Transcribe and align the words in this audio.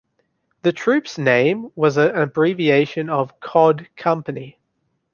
The 0.63 0.73
troupe's 0.73 1.19
name 1.19 1.71
was 1.75 1.97
an 1.97 2.15
abbreviation 2.15 3.07
of 3.07 3.39
"Cod 3.39 3.87
Company". 3.95 4.57